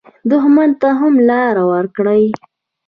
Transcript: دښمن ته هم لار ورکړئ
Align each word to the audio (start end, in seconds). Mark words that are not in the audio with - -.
دښمن 0.29 0.69
ته 0.81 0.89
هم 0.99 1.13
لار 1.29 1.55
ورکړئ 1.71 2.23